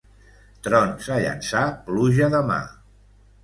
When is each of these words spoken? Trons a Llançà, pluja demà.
Trons 0.67 1.11
a 1.17 1.19
Llançà, 1.25 1.63
pluja 1.93 2.33
demà. 2.39 2.61